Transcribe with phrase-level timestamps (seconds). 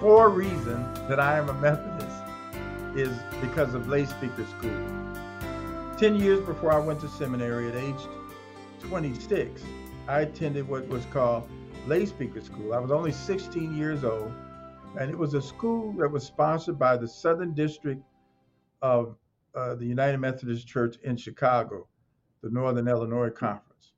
[0.00, 2.12] four reason that I am a Methodist
[2.96, 5.21] is because of lay speaker school.
[6.02, 8.08] 10 years before I went to seminary at age
[8.80, 9.62] 26,
[10.08, 11.48] I attended what was called
[11.86, 12.74] lay speaker school.
[12.74, 14.32] I was only 16 years old,
[14.98, 18.02] and it was a school that was sponsored by the Southern District
[18.82, 19.14] of
[19.54, 21.86] uh, the United Methodist Church in Chicago,
[22.42, 23.92] the Northern Illinois Conference.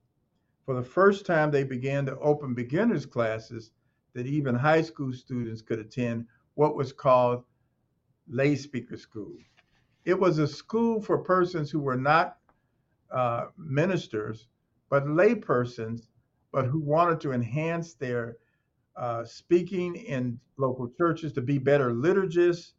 [0.66, 3.70] For the first time, they began to open beginners classes
[4.12, 7.44] that even high school students could attend what was called
[8.28, 9.32] lay speaker school.
[10.04, 12.38] It was a school for persons who were not
[13.10, 14.48] uh, ministers,
[14.90, 16.08] but laypersons,
[16.52, 18.36] but who wanted to enhance their
[18.96, 22.72] uh, speaking in local churches to be better liturgists,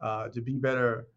[0.00, 1.08] uh, to be better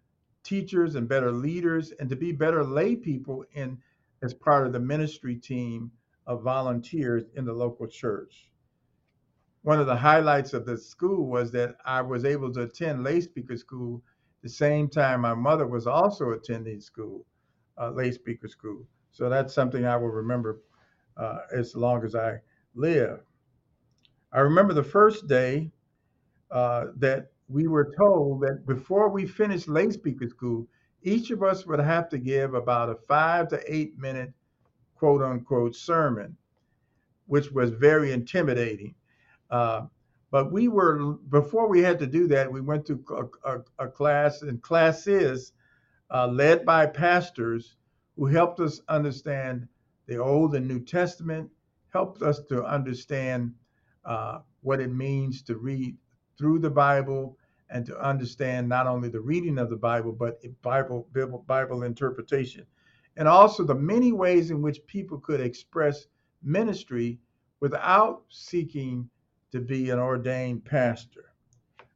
[0.43, 3.77] teachers and better leaders, and to be better lay people in
[4.23, 5.91] as part of the ministry team
[6.25, 8.49] of volunteers in the local church.
[9.63, 13.21] One of the highlights of the school was that I was able to attend lay
[13.21, 14.01] speaker school
[14.41, 17.25] the same time my mother was also attending school,
[17.77, 18.85] uh, lay speaker school.
[19.11, 20.59] So that's something I will remember
[21.17, 22.39] uh, as long as I
[22.75, 23.21] live.
[24.31, 25.71] I remember the first day
[26.51, 30.67] uh, that we were told that before we finished lay speaker school,
[31.01, 34.31] each of us would have to give about a five to eight minute
[34.95, 36.35] quote unquote sermon,
[37.27, 38.93] which was very intimidating.
[39.49, 39.87] Uh,
[40.31, 43.03] but we were, before we had to do that, we went to
[43.45, 45.53] a, a, a class, and classes
[46.11, 47.75] uh, led by pastors
[48.15, 49.67] who helped us understand
[50.07, 51.49] the Old and New Testament,
[51.93, 53.53] helped us to understand
[54.05, 55.95] uh, what it means to read
[56.37, 57.37] through the Bible
[57.69, 62.65] and to understand not only the reading of the Bible, but Bible, Bible, Bible interpretation.
[63.17, 66.07] And also the many ways in which people could express
[66.41, 67.19] ministry
[67.59, 69.09] without seeking
[69.51, 71.33] to be an ordained pastor.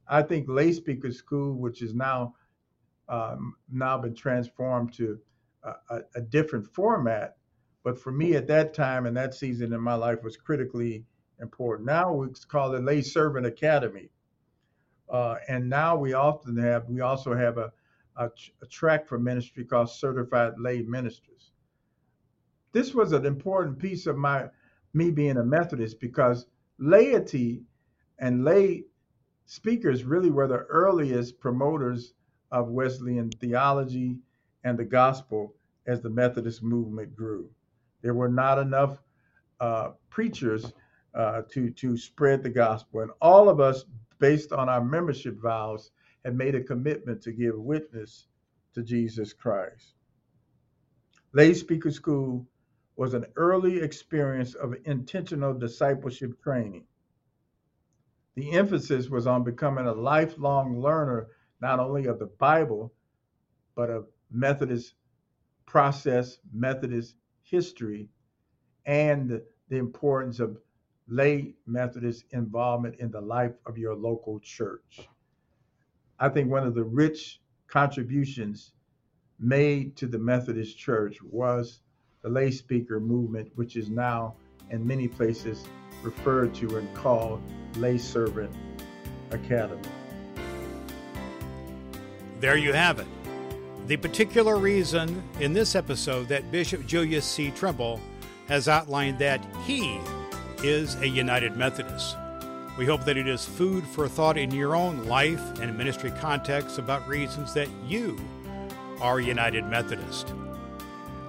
[0.08, 2.36] I think lay speaker school, which is now
[3.10, 5.20] um, now been transformed to
[5.90, 7.36] a, a, different format,
[7.84, 11.06] but for me at that time and that season in my life was critically
[11.42, 11.86] important.
[11.86, 14.10] Now we call it Lay Servant Academy,
[15.10, 17.72] uh, and now we often have we also have a,
[18.18, 18.30] a,
[18.62, 21.52] a track for ministry called Certified Lay Ministers.
[22.72, 24.48] This was an important piece of my
[24.94, 26.46] me being a Methodist because
[26.80, 27.64] laity
[28.20, 28.86] and lay
[29.46, 32.14] speakers really were the earliest promoters
[32.52, 34.18] of Wesleyan theology
[34.64, 35.56] and the gospel
[35.88, 37.50] as the Methodist movement grew.
[38.02, 39.02] There were not enough
[39.60, 40.74] uh, preachers
[41.14, 43.02] uh, to, to spread the gospel.
[43.02, 43.86] And all of us,
[44.20, 45.92] based on our membership vows,
[46.24, 48.28] had made a commitment to give witness
[48.74, 49.94] to Jesus Christ.
[51.34, 52.46] Lay Speaker School
[52.96, 56.84] was an early experience of intentional discipleship training.
[58.36, 61.28] The emphasis was on becoming a lifelong learner,
[61.62, 62.94] not only of the Bible,
[63.76, 64.96] but of Methodist
[65.66, 68.10] process, Methodist history,
[68.86, 70.58] and the importance of
[71.08, 75.08] lay Methodist involvement in the life of your local church.
[76.20, 78.74] I think one of the rich contributions
[79.40, 81.82] made to the Methodist Church was
[82.24, 84.34] the lay speaker movement, which is now
[84.72, 85.66] in many places
[86.02, 87.42] referred to and called
[87.76, 88.52] Lay Servant
[89.32, 89.82] Academy.
[92.40, 93.08] There you have it.
[93.88, 97.52] the particular reason in this episode that Bishop Julius C.
[97.52, 98.00] Trimble
[98.48, 100.00] has outlined that he
[100.64, 102.16] is a United Methodist.
[102.78, 106.80] We hope that it is food for thought in your own life and ministry context
[106.80, 108.18] about reasons that you
[109.02, 110.34] are a United Methodist.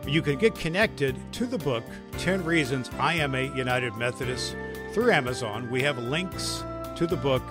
[0.06, 1.82] You can get connected to the book
[2.18, 4.54] 10 Reasons I Am a United Methodist
[4.92, 5.70] through Amazon.
[5.70, 6.62] We have links
[6.96, 7.42] to the book